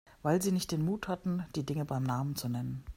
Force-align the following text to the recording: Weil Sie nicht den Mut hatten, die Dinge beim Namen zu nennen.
Weil 0.23 0.41
Sie 0.41 0.51
nicht 0.51 0.71
den 0.71 0.83
Mut 0.83 1.07
hatten, 1.07 1.45
die 1.55 1.63
Dinge 1.63 1.85
beim 1.85 2.01
Namen 2.01 2.35
zu 2.35 2.49
nennen. 2.49 2.83